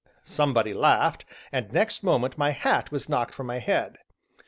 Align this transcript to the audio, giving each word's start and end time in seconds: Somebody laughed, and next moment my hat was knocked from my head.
Somebody 0.23 0.73
laughed, 0.73 1.25
and 1.51 1.71
next 1.71 2.01
moment 2.01 2.35
my 2.35 2.49
hat 2.49 2.91
was 2.91 3.07
knocked 3.07 3.35
from 3.35 3.45
my 3.45 3.59
head. 3.59 3.99